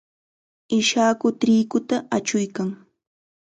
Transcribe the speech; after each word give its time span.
Ishaku 0.77 1.27
triquta 1.39 1.95
achuykan. 2.15 2.69